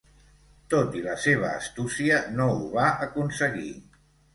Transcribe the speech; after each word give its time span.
Tot 0.73 0.97
i 1.01 1.03
la 1.09 1.19
seva 1.27 1.53
astúcia, 1.59 2.21
no 2.41 2.51
ho 2.59 2.59
va 2.81 2.91
aconseguir. 3.11 3.75